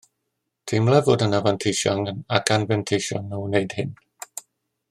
Teimlaf 0.71 1.05
fod 1.09 1.25
yna 1.25 1.41
fanteision 1.49 2.01
ac 2.39 2.51
anfanteision 2.57 3.33
o 3.39 3.43
wneud 3.45 3.81
hyn 3.83 3.97